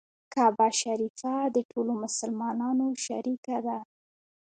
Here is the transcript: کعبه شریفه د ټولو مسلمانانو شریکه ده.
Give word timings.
کعبه 0.33 0.67
شریفه 0.81 1.33
د 1.55 1.57
ټولو 1.71 1.91
مسلمانانو 2.03 2.85
شریکه 3.05 3.57
ده. 3.65 3.77